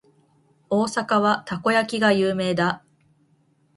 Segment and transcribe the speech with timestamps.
[0.71, 2.83] 大阪はたこ焼きが有名だ。